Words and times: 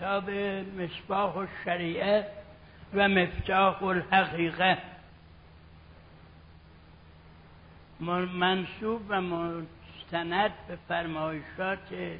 کتاب 0.00 0.30
مصباح 0.78 1.36
الشریعه 1.36 2.26
و 2.94 3.08
مفتاح 3.08 3.82
الحقیقه. 3.82 4.78
منصوب 8.00 9.02
و 9.08 9.20
مستند 9.20 10.52
به 10.68 10.78
فرمایشات 10.88 12.18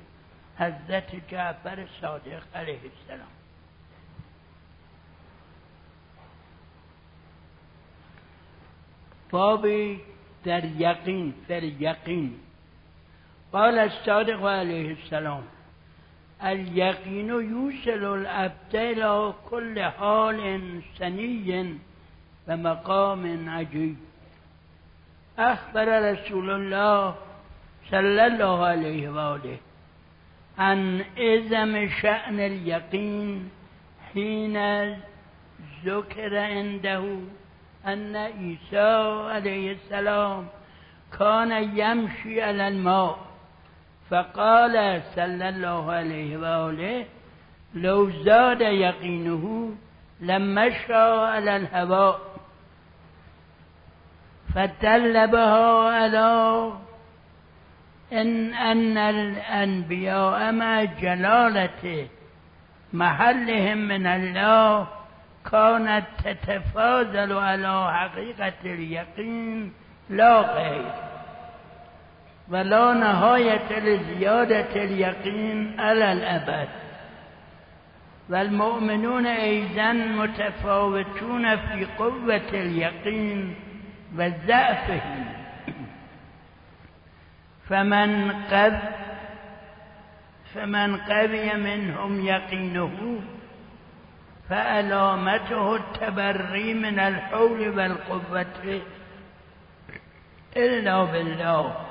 حضرت 0.59 1.29
جعفر 1.29 1.87
صادق 2.01 2.43
علیه 2.55 2.81
السلام. 2.83 3.29
بابی 9.31 10.01
در 10.45 10.65
یقین 10.65 11.35
در 11.49 11.63
یقین 11.63 12.35
قال 13.53 13.79
الصادق 13.79 14.45
علیه 14.45 14.89
السلام 14.89 15.45
اليقين 16.45 17.29
يوصل 17.29 18.15
العبد 18.19 18.75
إلى 18.75 19.35
كل 19.51 19.83
حال 19.83 20.41
سني 20.99 21.79
ومقام 22.49 23.49
عجيب 23.49 23.97
أخبر 25.39 26.13
رسول 26.13 26.51
الله 26.51 27.15
صلى 27.91 28.27
الله 28.27 28.67
عليه 28.67 29.09
وآله 29.09 29.57
عن 30.59 31.05
إذم 31.19 31.89
شأن 32.03 32.41
اليقين 32.41 33.51
حين 34.13 34.57
ذكر 35.85 36.39
عنده 36.39 37.19
أن 37.87 38.17
عيسى 38.17 38.91
عليه 39.33 39.73
السلام 39.73 40.47
كان 41.19 41.53
يمشي 41.79 42.43
على 42.43 42.69
الماء. 42.69 43.30
فقال 44.11 45.03
صلى 45.17 45.49
الله 45.49 45.93
عليه 45.93 46.37
وآله 46.37 47.07
لو 47.75 48.11
زاد 48.11 48.61
يقينه 48.61 49.75
لمشى 50.21 50.95
على 50.95 51.57
الهواء 51.57 52.21
فتلبها 54.55 55.91
على 55.91 56.73
إن 58.13 58.55
أن 58.55 58.99
الأنبياء 58.99 60.53
مع 60.53 60.85
جلالة 60.85 62.09
محلهم 62.93 63.79
من 63.79 64.07
الله 64.07 64.87
كانت 65.51 66.05
تتفاضل 66.25 67.33
على 67.33 67.93
حقيقة 67.95 68.61
اليقين 68.65 69.73
لا 70.11 70.41
غير 70.41 71.10
ولا 72.51 72.93
نهاية 72.93 73.79
لزيادة 73.79 74.85
اليقين 74.85 75.81
على 75.81 76.13
الأبد. 76.13 76.69
والمؤمنون 78.31 79.27
أيضا 79.27 79.93
متفاوتون 79.93 81.57
في 81.57 81.87
قوة 81.99 82.51
اليقين 82.53 83.55
وضعفه 84.19 85.01
فمن 87.69 88.33
قد 88.33 88.79
فمن 90.55 90.97
قوي 90.97 91.55
منهم 91.55 92.27
يقينه 92.27 93.21
فعلامته 94.49 95.77
التبري 95.77 96.75
من 96.75 96.99
الحول 96.99 97.79
والقوة 97.79 98.81
إلا 100.57 101.05
بالله. 101.05 101.90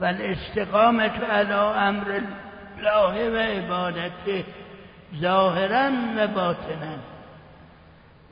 والاستقامة 0.00 1.26
على 1.30 1.54
أمر 1.88 2.22
الله 2.78 3.30
وعبادته 3.32 4.44
ظاهرا 5.14 5.88
وباطنا 6.18 6.98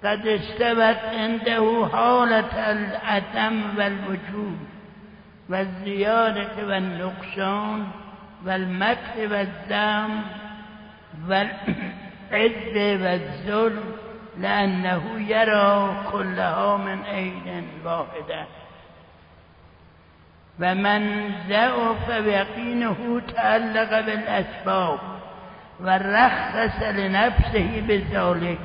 قد 0.04 0.26
استوت 0.26 1.04
عنده 1.04 1.88
حالة 1.92 2.70
العدم 2.72 3.62
والوجود 3.78 4.58
والزيادة 5.48 6.66
والنقصان 6.66 7.86
والمدح 8.46 9.16
والذم 9.16 10.22
والعز 11.28 12.76
والذل 12.76 13.80
لأنه 14.38 15.02
يرى 15.28 15.96
كلها 16.12 16.76
من 16.76 17.02
عين 17.02 17.68
واحدة 17.84 18.46
ومن 20.60 21.30
ضعف 21.48 22.08
يقينه 22.08 23.20
تعلق 23.34 24.00
بالأسباب 24.00 24.98
ورخص 25.80 26.82
لنفسه 26.82 27.82
بذلك 27.88 28.60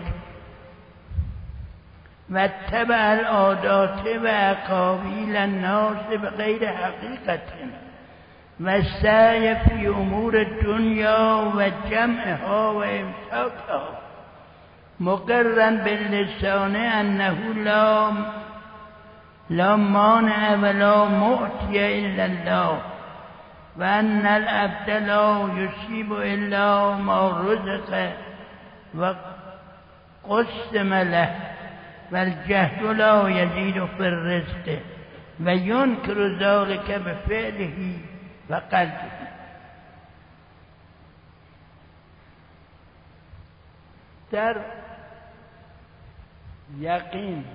واتبع 2.29 3.13
العادات 3.13 4.07
وأقاويل 4.07 5.35
الناس 5.35 6.07
بغير 6.11 6.67
حقيقة 6.67 7.39
والسعي 8.59 9.55
في 9.55 9.87
أمور 9.87 10.41
الدنيا 10.41 11.33
وجمعها 11.33 12.67
وإمساكها 12.67 13.89
مقرا 14.99 15.69
باللسان 15.69 16.75
أنه 16.75 17.53
لا 17.53 18.11
لا 19.49 19.75
مانع 19.75 20.51
ولا 20.53 21.05
مؤتي 21.05 21.99
إلا 21.99 22.25
الله 22.25 22.81
وأن 23.77 24.25
العبد 24.25 24.89
لا 24.89 25.49
يصيب 25.57 26.13
إلا 26.13 26.95
ما 26.95 27.27
رزق 27.29 28.13
وقسم 28.95 30.93
له 30.93 31.35
والجهل 32.11 32.97
لا 32.97 33.27
يزيد 33.27 33.85
في 33.85 34.07
الرزق 34.07 34.79
وينكر 35.45 36.27
ذلك 36.27 36.91
بفعله 36.91 37.97
در 44.35 44.55
یقین 46.79 47.45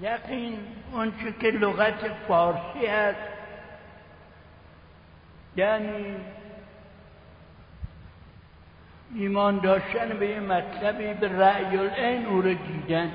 یقین 0.00 0.58
اونچه 0.92 1.32
که 1.40 1.50
لغت 1.50 2.10
فارسی 2.28 2.86
هست 2.86 3.36
یعنی 5.56 6.16
ایمان 9.14 9.58
داشتن 9.58 10.08
به 10.20 10.26
یه 10.26 10.40
مطلبی 10.40 11.14
به 11.14 11.38
رأی 11.38 11.76
العین 11.78 12.26
او 12.26 12.42
رو 12.42 12.54
دیدن. 12.54 13.10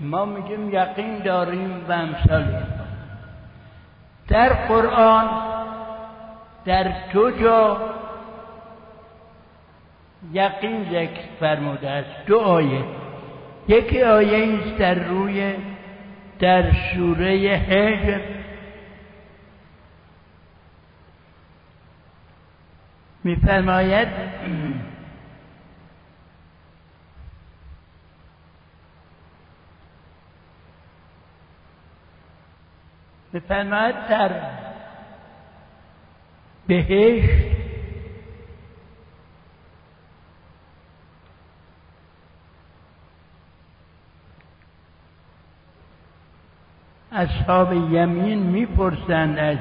ما 0.00 0.24
میگیم 0.24 0.74
یقین 0.74 1.18
داریم 1.18 1.84
و 1.88 1.92
امثال 1.92 2.66
در 4.28 4.52
قرآن 4.52 5.28
در 6.64 6.92
دو 7.12 7.30
جا 7.30 7.80
یقین 10.32 10.84
ذکر 10.84 11.20
فرموده 11.40 11.90
است. 11.90 12.26
دو 12.26 12.38
آیه. 12.38 12.84
یکی 13.68 14.02
آیه 14.02 14.58
است 14.58 14.78
در 14.78 14.94
روی 14.94 15.54
در 16.38 16.72
سوره 16.72 17.28
هجر 17.68 18.20
میفرماید 23.24 24.08
میفرماید 33.32 33.94
در 34.08 34.30
بهشت 36.66 37.53
اصحاب 47.24 47.72
یمین 47.72 48.38
می‌پرسند 48.38 49.38
از 49.38 49.58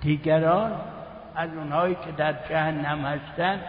دیگران 0.00 0.72
از 1.36 1.48
اونهایی 1.56 1.94
که 1.94 2.12
در 2.16 2.34
جهنم 2.48 3.04
هستند 3.04 3.60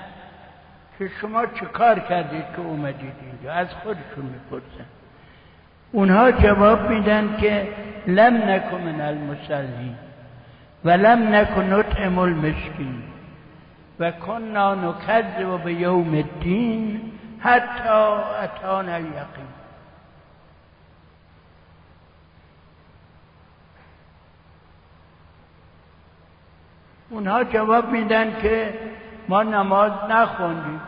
که 1.00 1.10
شما 1.22 1.46
چه 1.46 1.66
کار 1.66 2.00
کردید 2.00 2.46
که 2.56 2.62
اومدید 2.62 3.14
اینجا؟ 3.22 3.54
از 3.54 3.68
خودشون 3.84 4.26
می‌پرسند. 4.26 4.90
اونها 5.92 6.32
جواب 6.32 6.90
میدن 6.90 7.38
که 7.42 7.68
لم 8.08 8.50
نکن 8.50 8.82
من 8.82 9.02
المسلمین 9.02 9.96
و 10.86 10.90
لم 10.90 11.36
نکن 11.36 11.74
نطعم 11.74 12.20
المسکین 12.20 13.04
و 14.00 14.12
کنا 14.12 14.76
نکذب 14.76 15.64
به 15.64 15.74
یوم 15.74 16.14
الدین 16.14 17.02
حتی 17.40 17.90
اتانا 18.44 18.94
الیقین. 18.94 19.61
اونها 27.12 27.44
جواب 27.44 27.90
میدن 27.90 28.42
که 28.42 28.74
ما 29.28 29.44
نماز 29.44 29.92
نخوندیم. 30.10 30.82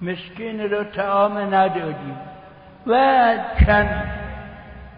مسکین 0.00 0.60
رو 0.60 0.84
تعام 0.84 1.38
ندادیم. 1.38 2.16
و 2.86 2.94
چند 3.66 4.10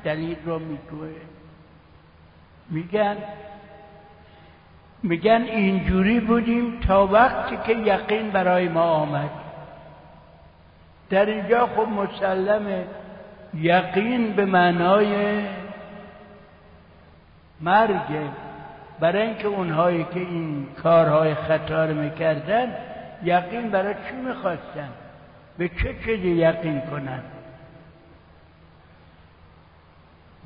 دلیل 0.05 0.37
رو 0.45 0.59
میگوه. 0.59 1.09
میگن 2.71 3.17
میگن 5.03 5.43
اینجوری 5.43 6.21
بودیم 6.21 6.81
تا 6.81 7.07
وقتی 7.07 7.57
که 7.67 7.73
یقین 7.73 8.31
برای 8.31 8.69
ما 8.69 8.83
آمد. 8.83 9.31
در 11.11 11.27
اینجا 11.27 11.67
خب 11.67 11.89
مسلم 11.89 12.85
یقین 13.55 14.33
به 14.33 14.45
معنای 14.45 15.45
مرگه 17.61 18.29
برای 19.01 19.23
اینکه 19.23 19.49
اونهایی 19.49 20.05
که 20.05 20.21
این 20.21 20.67
کارهای 20.83 21.35
خطا 21.35 21.85
رو 21.85 21.95
می‌کردن 21.95 22.77
یقین 23.23 23.71
برای 23.71 23.95
چی 23.95 24.17
می‌خواستن؟ 24.17 24.89
به 25.59 25.69
چه 25.69 25.95
چیزی 26.05 26.29
یقین 26.29 26.81
کنن؟ 26.81 27.23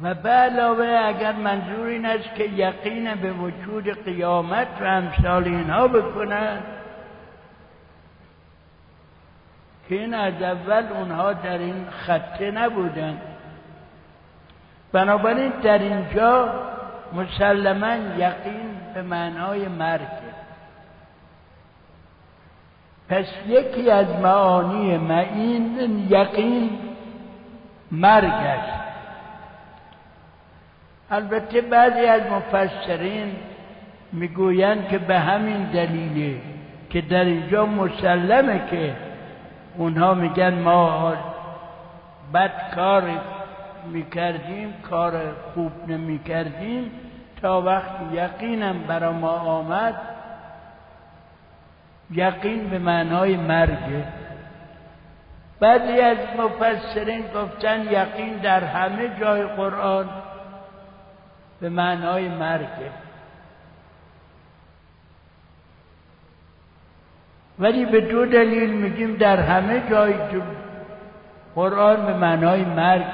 و 0.03 0.15
به 0.15 0.29
علاوه 0.29 1.01
اگر 1.05 1.33
منظور 1.33 1.87
این 1.87 2.07
است 2.07 2.35
که 2.35 2.45
یقین 2.45 3.15
به 3.15 3.33
وجود 3.33 4.05
قیامت 4.05 4.67
و 4.81 4.85
امثال 4.85 5.45
اینها 5.45 5.89
بکنن 5.89 6.59
که 9.89 9.95
این 9.95 10.15
از 10.15 10.43
اول 10.43 10.85
اونها 10.93 11.33
در 11.33 11.59
این 11.59 11.87
خطه 11.91 12.51
نبودن. 12.51 13.21
بنابراین 14.93 15.53
در 15.63 15.79
اینجا 15.79 16.53
مسلما 17.13 17.95
یقین 18.19 18.71
به 18.95 19.03
معنای 19.03 19.69
مرگ. 19.69 20.09
پس 23.09 23.27
یکی 23.47 23.91
از 23.91 24.07
معانی 24.23 24.97
معین 24.97 26.07
یقین 26.11 26.79
مرگ 27.91 28.33
است. 28.33 28.79
البته 31.11 31.61
بعضی 31.61 32.07
از 32.07 32.23
مفسرین 32.33 33.37
می‌گویند 34.13 34.89
که 34.89 34.99
به 34.99 35.19
همین 35.19 35.65
دلیله 35.65 36.41
که 36.91 37.01
در 37.01 37.25
اینجا 37.25 37.67
مسلمه 37.67 38.63
که 38.71 38.95
اونها 39.77 40.15
میگن 40.15 40.55
ما 40.55 41.15
بد 42.35 42.75
کار 42.75 43.11
می‌کردیم 43.87 44.75
کار 44.91 45.35
خوب 45.55 45.73
نمی‌کردیم. 45.89 46.91
تا 47.43 47.61
وقتی 47.61 48.05
یقینم 48.13 48.83
برا 48.83 49.13
ما 49.13 49.31
آمد 49.31 49.95
یقین 52.11 52.69
به 52.71 52.79
معنای 52.79 53.37
مرگه 53.37 54.05
بعضی 55.61 56.01
از 56.01 56.19
مفسرین 56.39 57.25
گفتن 57.35 57.81
یقین 57.91 58.37
در 58.37 58.65
همه 58.65 59.21
جای 59.21 59.43
قرآن 59.43 60.09
به 61.61 61.69
معنای 61.69 62.29
مرگه 62.29 62.91
ولی 67.59 67.85
به 67.85 68.01
دو 68.01 68.27
دلیل 68.27 68.71
میگیم 68.71 69.17
در 69.17 69.41
همه 69.41 69.91
جای 69.91 70.15
قرآن 71.55 72.07
به 72.07 72.15
معنای 72.15 72.65
مرگ 72.65 73.05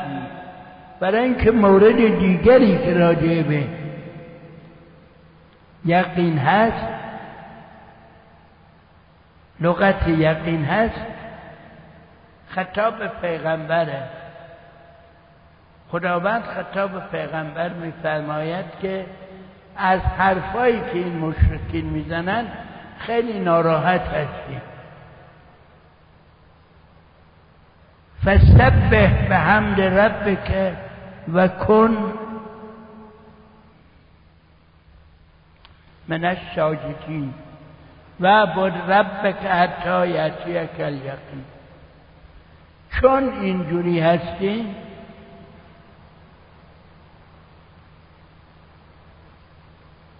برای 1.00 1.24
اینکه 1.24 1.50
مورد 1.50 2.18
دیگری 2.18 2.78
که 2.78 2.94
راجع 2.94 3.42
به 3.42 3.64
یقین 5.84 6.38
هست 6.38 6.86
لغت 9.60 10.08
یقین 10.08 10.64
هست 10.64 11.06
خطاب 12.48 13.06
پیغمبره 13.06 14.02
خداوند 15.90 16.42
خطاب 16.42 17.10
پیغمبر 17.10 17.68
میفرماید 17.68 18.64
که 18.82 19.06
از 19.76 20.00
حرفایی 20.00 20.80
که 20.80 20.94
این 20.94 21.18
مشرکین 21.18 21.84
می‌زنن 21.84 22.46
خیلی 22.98 23.40
ناراحت 23.40 24.00
هستی 24.00 24.60
فسبه 28.24 29.28
به 29.28 29.36
حمد 29.36 29.80
ربک 29.80 30.76
و 31.32 31.48
کن 31.48 32.12
من 36.08 36.24
الشاجدین 36.24 37.34
و 38.20 38.46
بود 38.46 38.72
ربک 38.72 39.46
حتی 39.46 40.08
یأتیک 40.08 40.80
الیقین. 40.80 41.44
چون 43.00 43.28
اینجوری 43.40 44.00
هستی 44.00 44.74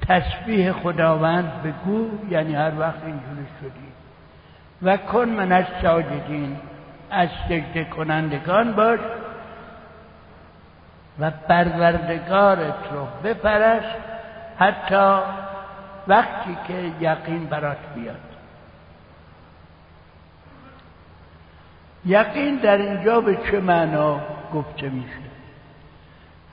تسبیح 0.09 0.73
خداوند 0.73 1.62
بگو 1.62 2.11
یعنی 2.31 2.55
هر 2.55 2.73
وقت 2.79 3.05
اینجوری 3.06 3.47
شدی. 3.61 3.93
و 4.83 4.97
کن 4.97 5.29
من 5.29 5.53
از 5.53 5.65
از 7.14 7.28
سجده 7.49 7.84
کنندگان 7.84 8.72
باش 8.72 9.00
و 11.20 11.31
پروردگارت 11.31 12.93
رو 12.93 13.06
بپرش 13.25 13.84
حتی 14.58 15.19
وقتی 16.08 16.56
که 16.69 16.93
یقین 17.00 17.46
برات 17.46 17.78
بیاد. 17.94 18.16
یقین 22.06 22.56
در 22.56 22.76
اینجا 22.76 23.20
به 23.20 23.38
چه 23.50 23.60
معنا 23.60 24.20
گفته 24.55 24.88
میشه؟ 24.88 25.25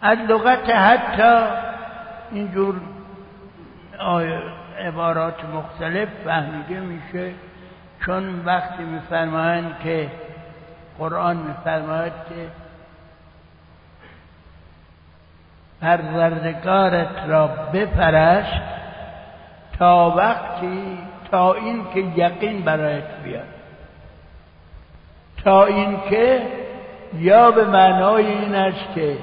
از 0.02 0.18
لغت 0.18 0.70
حتی 0.70 1.46
اینجور 2.32 2.82
عبارات 4.80 5.46
مختلف 5.46 6.10
فهمیده 6.26 6.80
میشه 6.80 7.34
چون 8.06 8.46
وقتی 8.46 8.84
میفرمایند 8.84 9.76
که 9.84 10.12
قرآن 11.02 11.38
میفرماید 11.38 12.14
که 12.30 12.48
پروردگارت 15.82 17.08
را 17.28 17.48
بپرش 17.48 18.46
تا 19.80 20.14
وقتی 20.18 20.98
تا 21.32 21.54
این 21.54 21.82
که 21.94 22.00
یقین 22.00 22.62
برایت 22.62 23.04
بیاد. 23.24 23.44
تا 25.44 25.66
اینکه 25.66 26.42
یا 27.18 27.52
به 27.52 27.66
معنای 27.66 28.26
این 28.26 28.56
است 28.56 28.94
که 28.96 29.18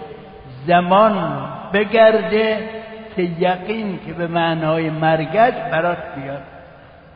زمان 0.67 1.47
بگرده 1.73 2.69
که 3.17 3.23
یقین 3.23 4.01
که 4.07 4.13
به 4.13 4.27
معنای 4.27 4.91
مرگت 4.91 5.71
برات 5.71 6.15
بیاد 6.17 6.43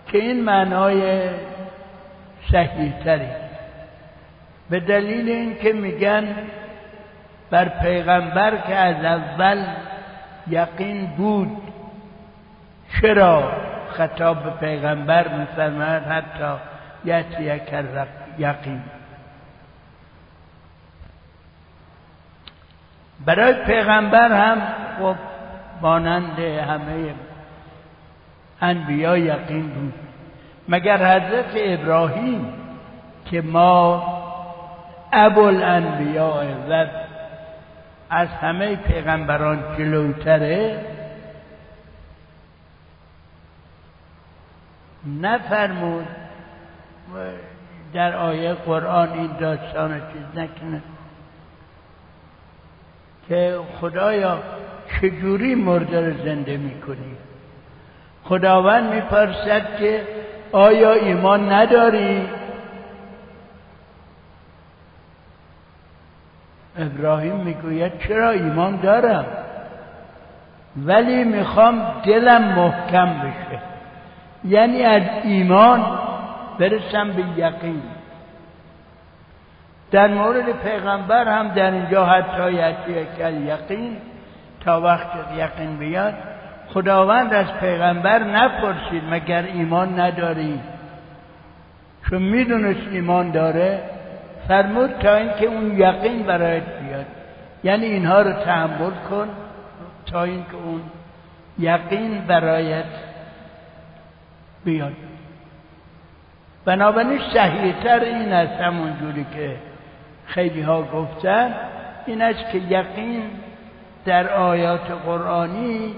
که 0.07 0.19
این 0.19 0.45
معنای 0.45 1.29
صحیح 2.53 2.93
تری 3.05 3.42
به 4.71 4.81
دلیل 4.81 5.29
اینکه 5.29 5.73
میگن 5.73 6.37
بر 7.51 7.69
پیغمبر 7.69 8.57
که 8.57 8.75
از 8.75 9.05
اول 9.05 9.65
یقین 10.49 11.07
بود 11.07 11.63
چرا 13.01 13.53
خطاب 13.93 14.43
به 14.45 14.51
پیغمبر 14.51 15.29
میفرماید؟ 15.29 16.03
حتی 16.03 16.55
یتی 17.05 17.43
یقین. 18.39 18.83
برای 23.27 23.53
پیغمبر 23.53 24.33
هم 24.33 24.63
خب 24.99 25.17
مانند 25.81 26.39
همه 26.39 27.15
انبیا 28.61 29.19
یقین 29.19 29.69
بود. 29.69 29.95
مگر 30.69 30.97
حضرت 30.97 31.53
ابراهیم 31.57 32.53
که 33.25 33.41
ما 33.43 34.12
ابو 35.13 35.41
الانبیاء 35.41 36.45
و 36.71 36.87
از 38.11 38.29
همه 38.29 38.77
پیغمبران 38.77 39.77
جلوتره. 39.79 40.81
نفرمود. 45.21 46.07
در 47.95 48.17
آیه 48.17 48.55
قرآن 48.55 49.13
این 49.13 49.31
داستان 49.41 50.01
چیز 50.01 50.39
نکنه. 50.39 50.83
که 53.29 53.59
خدایا 53.81 54.39
چجوری 55.01 55.55
مرده 55.55 56.09
رو 56.09 56.25
زنده 56.25 56.57
می‌کنی؟ 56.57 57.17
خداوند 58.25 58.95
می‌پرسد 58.95 59.77
که 59.79 60.07
آیا 60.53 60.93
ایمان 60.93 61.53
نداری؟ 61.53 62.29
ابراهیم 66.79 67.37
می‌گوید 67.37 67.93
چرا 67.99 68.31
ایمان 68.31 68.77
دارم؟ 68.77 69.25
ولی 70.77 71.25
می‌خوام 71.25 71.83
دلم 72.07 72.43
محکم 72.43 73.07
بشه. 73.07 73.59
یعنی 74.45 74.83
از 74.83 75.03
ایمان 75.25 75.85
برسم 76.59 77.13
به 77.13 77.23
یقین. 77.37 77.83
در 79.91 80.09
مورد 80.09 80.53
پیغمبر 80.65 81.29
هم 81.29 81.49
در 81.49 81.71
اینجا 81.71 82.07
حتی 82.07 82.53
یکی 82.53 83.07
کل 83.19 83.35
یقین 83.35 83.97
تا 84.65 84.81
وقت 84.81 85.07
یقین 85.37 85.77
بیاد 85.77 86.15
خداوند 86.69 87.35
از 87.35 87.47
پیغمبر 87.61 88.19
نپرسید 88.19 89.03
مگر 89.11 89.43
ایمان 89.43 90.01
نداری. 90.01 90.61
چون 92.11 92.23
می‌دونست 92.23 92.89
ایمان 92.91 93.31
داره 93.31 93.81
فرمود 94.49 94.91
تا 94.91 95.15
اینکه 95.15 95.47
اون 95.47 95.79
یقین 95.79 96.23
برایت 96.23 96.63
بیاد. 96.63 97.07
یعنی 97.65 97.87
اینها 97.87 98.23
رو 98.23 98.33
تحمل 98.33 98.91
کن 99.11 99.29
تا 100.07 100.23
اینکه 100.23 100.55
اون 100.65 100.81
یقین 101.59 102.21
برایت 102.27 102.85
بیاد. 104.65 104.93
بنابراین 106.65 107.21
صحیحتر 107.35 108.01
این 108.01 108.33
است 108.33 108.61
همون 108.61 108.97
جوری 109.01 109.27
که 109.35 109.57
خیلی 110.27 110.63
ها 110.63 110.83
گفتن. 110.83 111.55
این 112.07 112.23
است 112.23 112.51
که 112.53 112.59
یقین 112.59 113.23
در 114.05 114.29
آیات 114.29 114.91
قرآنی 115.07 115.95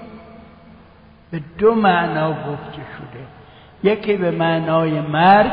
به 1.30 1.40
دو 1.58 1.74
معنا 1.74 2.32
گفته 2.32 2.82
شده. 2.96 3.24
یکی 3.82 4.16
به 4.16 4.30
معنای 4.30 5.00
مرگ 5.00 5.50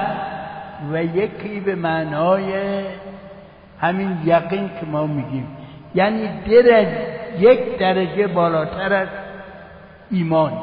و 0.91 1.03
یکی 1.03 1.59
به 1.59 1.75
معنای 1.75 2.83
همین 3.81 4.17
یقین 4.25 4.69
که 4.79 4.85
ما 4.85 5.07
میگیم. 5.07 5.57
یعنی 5.95 6.27
درج 6.27 6.87
یک 7.39 7.77
درجه 7.77 8.27
بالاتر 8.27 8.93
از 8.93 9.07
ایمان. 10.11 10.53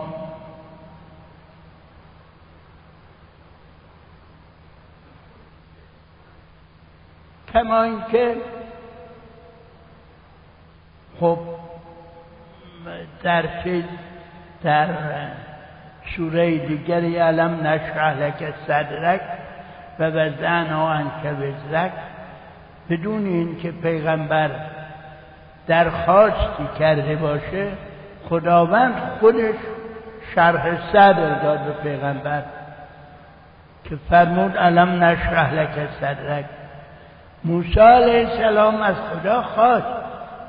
کما 7.52 7.82
اینکه 7.82 8.36
خب 11.20 11.38
در 13.22 13.62
چیز 13.62 13.84
در 14.62 14.88
سوره 16.16 16.58
دیگری 16.58 17.16
علم 17.16 17.66
نشرح 17.66 18.18
لک 18.18 18.54
صدرک 18.66 19.20
و 19.98 20.04
وزعنا 20.04 20.92
عنک 20.92 21.36
وزرک 21.40 21.92
بدون 22.90 23.26
اینکه 23.26 23.72
پیغمبر 23.72 24.50
درخواستی 25.66 26.68
کرده 26.78 27.16
باشه 27.16 27.68
خداوند 28.28 28.94
خودش 29.20 29.54
شرح 30.34 30.92
صدر 30.92 31.34
داد 31.42 31.58
به 31.58 31.72
پیغمبر 31.72 32.42
که 33.84 33.96
فرمود 34.10 34.56
علم 34.56 35.04
نشرح 35.04 35.54
لک 35.54 35.88
صدرک. 36.00 36.44
موسی 37.44 37.80
علیه 37.80 38.28
السلام 38.28 38.82
از 38.82 38.94
خدا 38.94 39.42
خواست 39.42 39.86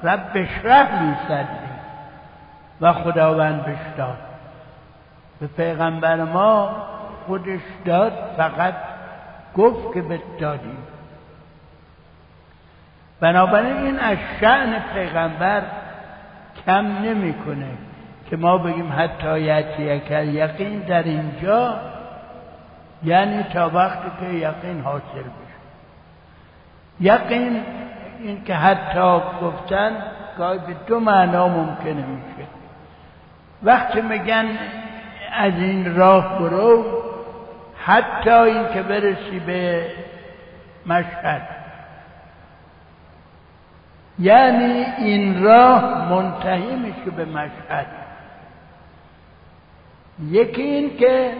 رب 0.03 0.37
بشرح 0.37 1.03
لی 1.03 1.15
صدری. 1.27 1.69
و 2.81 2.93
خداوند 2.93 3.63
بش 3.63 3.97
داد. 3.97 4.17
به 5.39 5.47
پیغمبر 5.47 6.15
ما 6.15 6.75
خودش 7.27 7.61
داد 7.85 8.13
فقط 8.37 8.73
گفت 9.57 9.93
که 9.93 10.01
به 10.01 10.19
دادیم 10.39 10.77
بنابراین 13.19 13.77
این 13.77 13.99
از 13.99 14.17
شعن 14.39 14.79
پیغمبر 14.93 15.61
کم 16.65 16.85
نمی‌کنه 16.85 17.69
که 18.29 18.37
ما 18.37 18.57
بگیم 18.57 18.93
حتی 18.97 19.39
یتی 19.39 19.83
یقین 20.23 20.79
در 20.79 21.03
اینجا 21.03 21.79
یعنی 23.03 23.43
تا 23.43 23.69
وقتی 23.69 24.09
که 24.19 24.25
یقین 24.25 24.81
حاصل 24.81 25.21
بشه. 25.21 25.59
یقین 26.99 27.61
این 28.19 28.43
که 28.43 28.55
حتی 28.55 29.21
گفتن 29.41 29.91
گاهی 30.37 30.59
به 30.59 30.75
دو 30.87 30.99
معنا 30.99 31.47
ممکنه 31.47 32.05
میشه. 32.05 32.47
وقتی 33.63 34.01
میگن 34.01 34.45
از 35.33 35.53
این 35.53 35.95
راه 35.95 36.39
برو 36.39 36.98
حتی 37.89 38.29
این 38.29 38.67
که 38.73 38.81
برسی 38.81 39.39
به 39.45 39.85
مشهد. 40.85 41.41
یعنی 44.19 44.85
این 44.97 45.43
راه 45.43 46.09
منتهی 46.09 46.75
میشه 46.75 47.11
به 47.17 47.25
مشهد. 47.25 47.85
یکی 50.29 50.61
این 50.61 50.97
که 50.97 51.31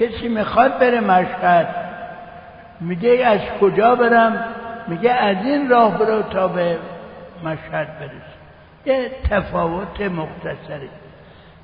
کسی 0.00 0.28
می‌خواد 0.28 0.78
بره 0.78 1.00
مشهد 1.00 1.68
میگه 2.80 3.26
از 3.26 3.40
کجا 3.60 3.94
برم؟ 3.94 4.44
میگه 4.88 5.12
از 5.12 5.36
این 5.44 5.70
راه 5.70 5.98
برو 5.98 6.22
تا 6.22 6.48
به 6.48 6.78
مشهد 7.44 7.98
برسی. 7.98 8.34
یه 8.86 9.10
تفاوت 9.30 10.00
مختصری. 10.00 10.90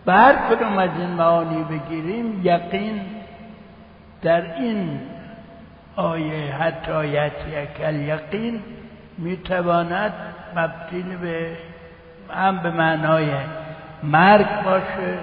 به 0.05 0.13
هر 0.13 0.35
کدوم 0.51 0.79
از 0.79 0.91
این 0.99 1.11
معانی 1.11 1.65
بگیریم 1.65 2.41
یقین 2.45 3.20
در 4.23 4.55
این 4.55 5.01
آیه 5.97 6.55
حتی 6.55 7.07
یکل 7.07 7.95
یقین 7.95 8.63
می‌تواند 9.19 10.13
مبتیل 10.57 11.17
به 11.17 11.57
هم 12.31 12.59
به 12.59 12.71
معنای 12.71 13.31
مرگ 14.03 14.63
باشه 14.65 15.19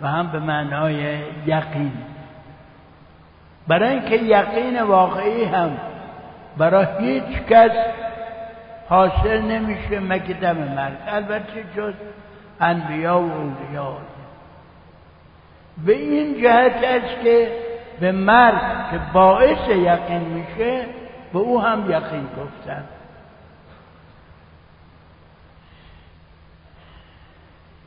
و 0.00 0.08
هم 0.08 0.26
به 0.26 0.38
معنای 0.38 1.18
یقین. 1.46 1.92
برای 3.68 3.88
اینکه 3.88 4.16
یقین 4.16 4.82
واقعی 4.82 5.44
هم 5.44 5.70
برای 6.58 6.86
هیچ 6.98 7.42
کس 7.50 7.70
حاصل 8.88 9.40
نمیشه 9.40 10.00
مگه 10.00 10.34
دم 10.34 10.56
مرگ. 10.56 10.96
البته 11.08 11.64
جز 11.76 11.94
انبیا 12.60 13.20
و 13.20 13.32
اولیا 13.32 13.96
به 15.86 15.92
این 15.92 16.42
جهت 16.42 16.84
است 16.84 17.22
که 17.22 17.48
به 18.00 18.12
مرگ 18.12 18.90
که 18.90 19.00
باعث 19.12 19.68
یقین 19.68 20.20
میشه 20.20 20.86
به 21.32 21.38
او 21.38 21.62
هم 21.62 21.90
یقین 21.90 22.28
گفتن. 22.36 22.84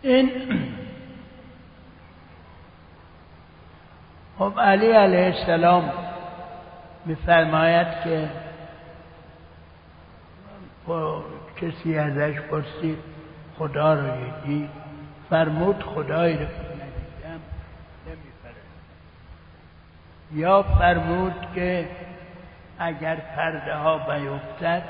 این 0.01 0.31
خب 4.39 4.59
علی 4.59 4.91
علیه 4.91 5.25
السلام 5.25 5.91
میفرماید 7.05 7.87
که 8.03 8.29
کسی 11.61 11.97
ازش 11.97 12.39
پرسید 12.39 12.97
خدا 13.57 13.93
رو 13.93 14.07
دیدی 14.43 14.69
فرمود 15.29 15.83
خدایی 15.83 16.37
رو 16.37 16.45
که 16.45 16.51
ندیدم 16.51 17.39
یا 20.33 20.63
فرمود 20.63 21.33
که 21.55 21.87
اگر 22.79 23.15
پرده 23.15 23.75
ها 23.75 23.97
بیفتد 23.97 24.83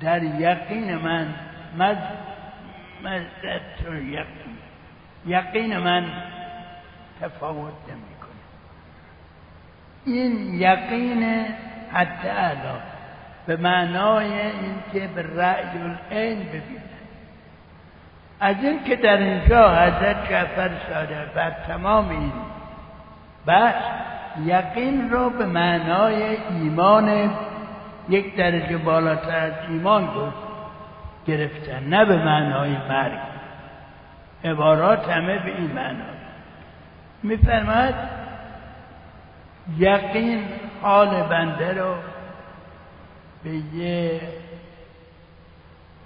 در 0.00 0.22
یقین 0.22 0.96
من 0.96 1.34
مز 1.78 1.96
مزدت 3.02 3.92
یقین 3.92 4.58
یقین 5.26 5.78
من 5.78 6.04
تفاوت 7.20 7.72
نمی‌کنه 7.88 8.42
این 10.04 10.54
یقین 10.54 11.46
حد 11.92 12.26
اعلا 12.26 12.80
به 13.46 13.56
معنای 13.56 14.40
اینکه 14.40 15.08
به 15.14 15.22
رأی 15.22 15.78
العین 15.78 16.38
ببینه 16.38 16.82
از 18.40 18.56
این 18.62 18.84
که 18.84 18.96
در 18.96 19.16
اینجا 19.16 19.70
حضرت 19.70 20.30
جعفر 20.30 20.70
صادق 20.88 21.34
بر 21.34 21.50
تمام 21.50 22.08
این 22.08 22.32
بحث 23.46 23.84
یقین 24.44 25.10
رو 25.10 25.30
به 25.30 25.46
معنای 25.46 26.36
ایمان 26.50 27.30
یک 28.08 28.36
درجه 28.36 28.76
بالاتر 28.76 29.36
از 29.36 29.52
ایمان 29.68 30.32
گرفتن 31.26 31.84
نه 31.84 32.04
به 32.04 32.16
معنای 32.16 32.76
مرگ. 32.88 33.18
عبارات 34.44 35.08
همه 35.08 35.38
به 35.38 35.56
این 35.56 35.72
معنا. 35.72 36.04
میفرماد 37.22 37.94
یقین 39.78 40.44
حال 40.82 41.22
بنده 41.22 41.72
رو 41.72 41.94
به 43.44 43.50
یه 43.50 44.20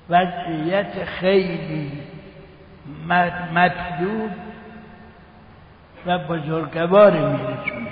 وضعیت 0.09 1.05
خیلی 1.05 1.93
مطلوب 3.55 4.31
و 6.07 6.19
بزرگوار 6.19 7.11
میرسونه 7.11 7.91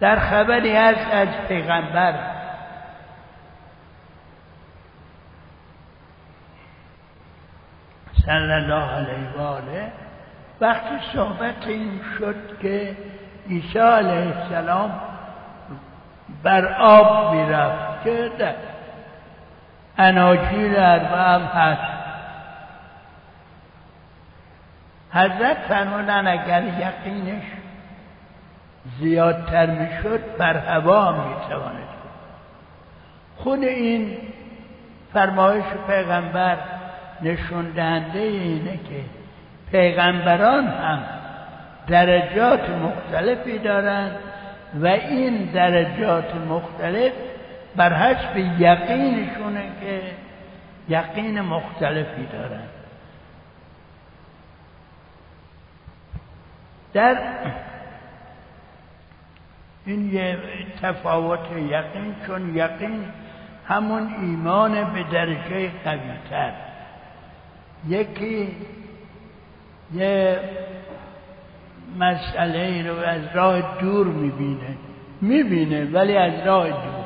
در 0.00 0.18
خبری 0.18 0.76
هست 0.76 1.12
از 1.12 1.28
پیغمبر. 1.48 2.14
صلی 8.26 8.52
الله 8.52 8.90
علیه 8.90 9.28
و 9.38 9.40
آله. 9.40 9.92
وقتی 10.60 10.94
صحبت 11.12 11.66
این 11.66 12.00
شد 12.18 12.58
که 12.62 12.96
عیسی 13.48 13.78
علیه 13.78 14.36
السلام 14.36 15.00
بر 16.42 16.74
آب 16.74 17.34
می‌رفت 17.34 18.04
که 18.04 18.30
در؟ 18.38 18.54
اناجیل 19.98 20.76
اربعه 20.76 21.46
هست 21.46 21.97
حضرت 25.12 25.56
فرمودن 25.68 26.26
اگر 26.26 26.62
یقینش 26.62 27.42
زیادتر 29.00 29.66
می‌شد 29.66 30.20
بر 30.38 30.56
هوا 30.56 31.12
می‌تواند 31.12 31.88
خود 33.36 33.64
این 33.64 34.16
فرمایش 35.12 35.64
پیغمبر 35.86 36.56
نشون 37.22 37.70
دهنده 37.70 38.18
اینه 38.18 38.72
که 38.72 39.04
پیغمبران 39.70 40.66
هم 40.66 41.02
درجات 41.86 42.70
مختلفی 42.70 43.58
دارند 43.58 44.12
و 44.74 44.86
این 44.86 45.44
درجات 45.44 46.34
مختلف 46.34 47.12
بر 47.76 47.92
حسب 47.92 48.36
یقینشونه 48.36 49.62
که 49.80 50.00
یقین 50.88 51.40
مختلفی 51.40 52.26
دارند. 52.32 52.68
در 56.98 57.16
این 59.86 60.14
یه 60.14 60.38
تفاوت 60.82 61.40
یقین 61.56 62.14
چون 62.26 62.56
یقین 62.56 63.04
همون 63.68 64.14
ایمان 64.20 64.84
به 64.92 65.02
درجه 65.02 65.70
قوی 65.84 66.00
تر 66.30 66.52
یکی 67.88 68.56
یه 69.94 70.40
مسئله 71.98 72.88
رو 72.88 72.98
از 72.98 73.22
راه 73.34 73.78
دور 73.80 74.06
می‌بینه. 74.06 74.76
می‌بینه 75.20 75.84
ولی 75.84 76.16
از 76.16 76.46
راه 76.46 76.68
دور. 76.68 77.04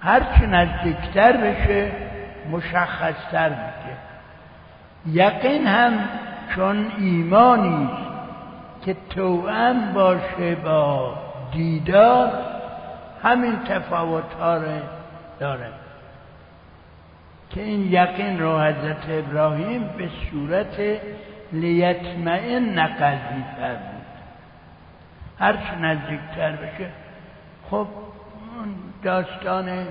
هرچی 0.00 0.46
نزدیکتر 0.46 1.32
بشه 1.32 1.92
مشخصتر 2.50 3.48
میگه. 3.48 3.96
یقین 5.06 5.66
هم 5.66 6.08
چون 6.54 6.92
ایمانی 6.98 7.88
که 8.84 8.96
توأم 9.10 9.92
باشه 9.92 10.54
با 10.54 11.14
دیدار 11.52 12.32
همین 13.22 13.58
تفاوت 13.58 14.32
ها 14.40 14.56
رو 14.56 14.80
داره. 15.40 15.68
که 17.50 17.62
این 17.62 17.92
یقین 17.92 18.40
رو 18.40 18.60
حضرت 18.60 19.04
ابراهیم 19.08 19.90
به 19.98 20.08
صورت 20.30 21.00
لیتمئن 21.52 22.86
قلبی 22.86 23.44
فرمود 23.56 24.02
هرچه 25.38 25.78
نزدیکتر 25.80 26.52
بشه. 26.52 26.88
خب 27.70 27.86
داستان 29.02 29.86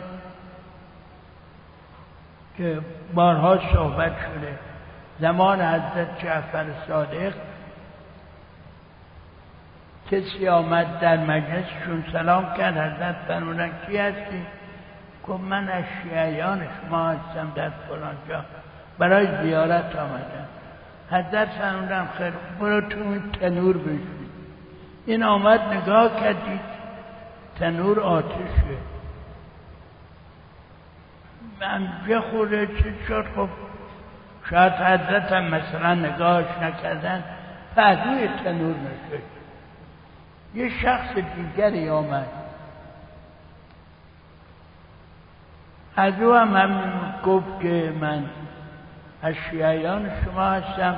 که 2.57 2.79
بارها 3.13 3.57
صحبت 3.74 4.12
شده 4.12 4.60
زمان 5.19 5.62
حضرت 5.62 6.24
جعفر 6.24 6.65
صادق 6.88 7.33
کسی 10.12 10.48
آمد 10.48 11.00
در 11.00 11.18
مجلسشون 11.18 12.03
سلام 12.12 12.53
کرد 12.58 12.77
حضرت 12.77 13.15
فرمودن 13.27 13.72
کی 13.88 13.98
هستی؟ 13.98 14.46
گفت 15.27 15.44
من 15.44 15.70
از 15.70 15.84
شیعیان 16.03 16.68
شما 16.82 17.10
هستم 17.10 17.51
در 17.56 17.70
فلان 17.70 18.15
جا. 18.30 18.46
برای 19.00 19.27
زیارت 19.44 19.96
آمدم. 19.96 20.47
حضرت 21.12 21.47
فرمودن 21.50 22.08
خیر 22.17 22.34
برو 22.60 22.82
تو 22.82 23.00
این 23.00 23.32
تنور 23.32 23.78
بشوی 23.78 24.00
این 25.06 25.24
آمد 25.24 25.60
نگاه 25.60 26.19
کردید 26.19 26.62
تنور 27.60 28.00
آتشه 28.00 28.78
من 31.62 31.88
خوره 32.32 32.67
چی 32.67 32.95
شد 33.08 33.26
خب 33.36 33.50
شاید 34.50 34.74
حضرت 34.74 35.32
هم 35.32 35.43
مثلا 35.43 35.95
نگاهش 35.95 36.47
نکردن 36.62 37.24
پهلوی 37.76 38.28
تنور 38.28 38.76
نشد 38.76 39.40
یه 40.55 40.69
شخص 40.69 41.15
دیگری 41.35 41.89
آمد. 41.89 42.27
از 45.95 46.13
او 46.21 46.33
هم 46.33 46.55
همین 46.55 47.13
گفت 47.25 47.59
که 47.61 47.93
من 48.01 48.23
از 49.21 49.35
شیعیان 49.49 50.09
شما 50.25 50.43
هستم. 50.43 50.95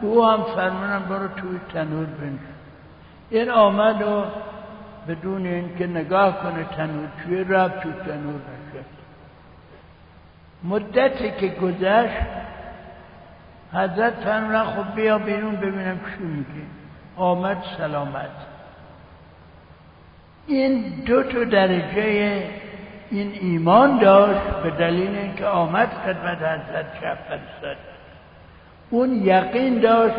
او 0.00 0.26
هم 0.26 0.42
فرمانم 0.42 1.02
برو 1.02 1.28
توی 1.28 1.60
تنور 1.72 2.06
بنش 2.06 2.38
این 3.30 3.50
آمد 3.50 4.02
و 4.02 4.24
بدون 5.08 5.46
اینکه 5.46 5.86
نگاه 5.86 6.42
کنه 6.42 6.64
تنور 6.64 7.08
چوی 7.24 7.44
رفت 7.44 7.80
تو 7.80 7.92
تنور 7.92 8.40
نشست 8.40 9.00
مدتی 10.64 11.30
که 11.30 11.48
گذشت 11.48 12.26
حضرت 13.72 14.14
فرمودن 14.14 14.64
خب 14.64 14.94
بیا 14.94 15.18
بیرون 15.18 15.56
ببینم 15.56 15.98
چی 15.98 16.24
میگه 16.24 16.66
آمد 17.16 17.64
سلامت. 17.78 18.49
این 20.50 20.84
دو 21.06 21.22
تا 21.22 21.44
درجه 21.44 22.42
این 23.10 23.32
ایمان 23.40 23.98
داشت 23.98 24.40
به 24.62 24.70
دلیل 24.70 25.16
اینکه 25.16 25.46
آمد 25.46 25.88
خدمت 25.88 26.38
حضرت 26.38 26.86
شب 27.00 27.18
فرستاد. 27.28 27.76
اون 28.90 29.22
یقین 29.24 29.80
داشت 29.80 30.16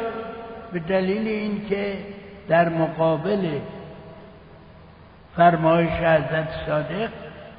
به 0.74 0.80
دلیل 0.80 1.28
اینکه 1.28 1.98
در 2.48 2.70
مقابل 2.70 3.60
فرمایش 5.36 5.90
حضرت 5.90 6.50
صادق 6.66 7.10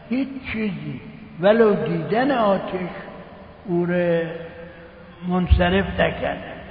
هیچ 0.09 0.29
چیزی 0.53 1.01
ولو 1.41 1.75
دیدن 1.75 2.31
آتش 2.31 2.91
او 3.67 3.87
را 3.87 4.21
منصرف 5.29 6.01
نکرد 6.01 6.62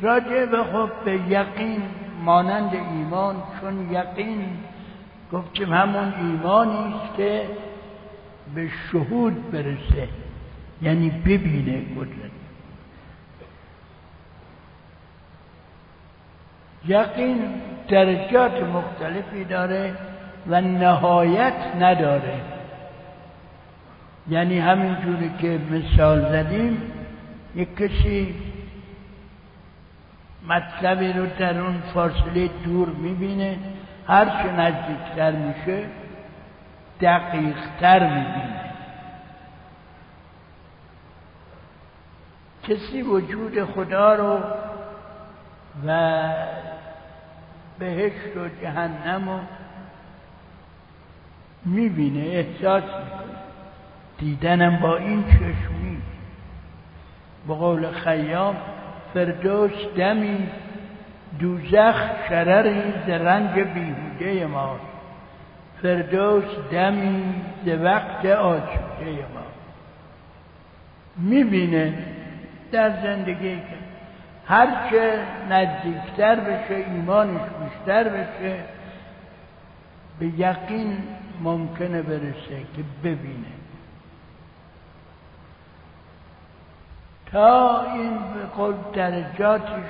راجع 0.00 0.46
به 0.46 0.64
خب 0.64 0.90
به 1.04 1.12
یقین 1.12 1.82
مانند 2.24 2.74
ایمان 2.74 3.36
چون 3.60 3.92
یقین 3.92 4.58
گفتیم 5.32 5.72
همون 5.72 6.14
ایمانی 6.14 6.94
است 6.94 7.16
که 7.16 7.42
به 8.54 8.68
شهود 8.92 9.50
برسه 9.50 10.08
یعنی 10.82 11.10
ببینه 11.10 11.82
قدرت. 11.96 12.30
یقین 16.86 17.38
درجات 17.88 18.62
مختلفی 18.62 19.44
داره 19.44 19.94
و 20.46 20.60
نهایت 20.60 21.76
نداره. 21.80 22.40
یعنی 24.28 24.58
همین 24.58 24.96
جوری 25.04 25.30
که 25.38 25.60
مثال 25.70 26.32
زدیم 26.32 26.82
یک 27.54 27.76
کسی 27.76 28.34
مطلبی 30.48 31.12
رو 31.12 31.26
در 31.38 31.58
اون 31.58 31.82
فاصله 31.94 32.48
دور 32.64 32.88
می‌بینه. 32.88 33.58
هر 34.06 34.24
چه 34.24 34.52
نزدیکتر 34.52 35.32
میشه 35.32 35.86
دقیقتر 37.00 38.06
می‌بینه. 38.06 38.60
کسی 42.68 43.02
وجود 43.02 43.64
خدا 43.64 44.14
رو 44.14 44.40
و 45.86 46.22
بهشت 47.78 48.36
و 48.36 48.48
جهنم 48.62 49.28
رو 49.28 49.38
می‌بینه 51.64 52.20
احساس 52.20 52.82
می‌کنه. 52.82 53.38
دیدنم 54.18 54.80
با 54.80 54.96
این 54.96 55.24
چشمی 55.24 56.02
به 57.48 57.54
قول 57.54 57.90
خیام 57.90 58.56
فردوس 59.14 59.72
دمی 59.96 60.48
دوزخ 61.38 61.96
شرری 62.28 62.82
ز 63.06 63.10
رنج 63.10 63.60
بیهوده 63.60 64.46
ما. 64.46 64.76
فردوس 65.82 66.44
دمی 66.72 67.34
ز 67.64 67.68
وقت 67.68 68.24
آسوده 68.26 69.10
ما. 69.34 69.46
می‌بینه 71.16 71.94
در 72.72 72.90
زندگی 73.02 73.56
که 73.56 73.78
هرچه 74.46 75.18
نزدیکتر 75.50 76.34
بشه 76.40 76.74
ایمانش 76.74 77.40
بیشتر 77.40 78.04
بشه 78.04 78.56
به 80.18 80.26
یقین 80.26 80.98
ممکنه 81.42 82.02
برسه 82.02 82.58
که 82.76 82.82
ببینه. 83.04 83.57
تا 87.32 87.82
این 87.82 88.18
به 88.18 88.46
قول 88.56 88.74
درجاتش 88.92 89.84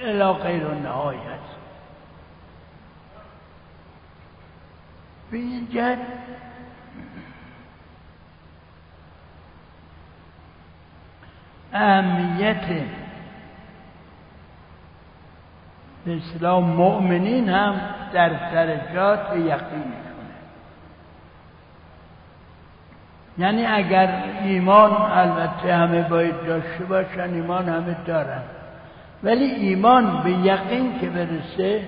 الا 0.00 0.32
غیر 0.32 0.68
نهایت 0.68 1.20
به 5.30 5.36
اینجا 5.36 5.96
اهمیت 11.72 12.86
به 16.04 16.20
مؤمنین 16.60 17.48
هم 17.48 17.80
در 18.12 18.28
درجات 18.28 19.36
یقینشونه 19.36 20.11
یعنی 23.42 23.66
اگر 23.66 24.08
ایمان 24.44 24.92
البته 24.92 25.74
همه 25.74 26.02
باید 26.02 26.46
داشته 26.46 26.84
باشن 26.84 27.34
ایمان 27.34 27.68
همه 27.68 27.96
دارن. 28.06 28.42
ولی 29.22 29.44
ایمان 29.44 30.22
به 30.22 30.30
یقین 30.30 30.98
که 31.00 31.08
برسه 31.10 31.82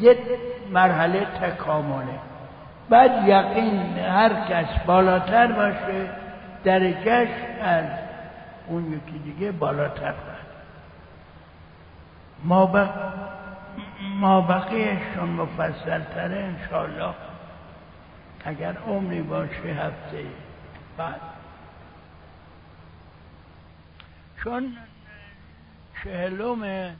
یک 0.00 0.18
مرحله 0.72 1.24
تکامله. 1.24 2.18
بعد 2.90 3.28
یقین 3.28 3.98
هر 3.98 4.30
کس 4.48 4.66
بالاتر 4.86 5.46
باشه 5.46 6.08
درجهش 6.64 7.28
از 7.62 7.84
اون 8.68 8.92
یکی 8.92 9.18
دیگه 9.18 9.52
بالاتر 9.52 10.12
باشه. 10.12 10.48
ما, 12.44 12.66
بق... 12.66 12.88
ما 14.20 14.40
بقیهشون 14.40 15.28
مفصل 15.28 16.00
تره 16.14 16.36
انشاءالله. 16.36 17.14
اگر 18.44 18.76
عمری 18.76 19.22
باشه 19.22 19.68
هفته 19.68 20.24
بعد. 20.96 21.20
چون 24.44 24.76
چهلم 26.04 26.90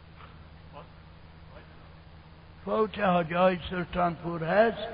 فوت 2.65 2.99
حاجه 2.99 3.39
های 3.39 3.59
سلطانپور 3.71 4.45
هست 4.45 4.89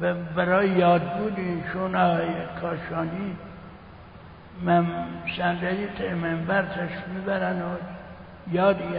و 0.00 0.14
برای 0.14 0.68
یادبود 0.68 1.38
ایشون 1.38 1.94
آقای 1.96 2.28
کاشانی 2.60 3.36
من 4.62 4.86
صندلی 5.36 6.14
منبر 6.14 6.62
تشت 6.62 7.08
می‌برن 7.08 7.62
و 7.62 7.76
یادی 8.52 8.96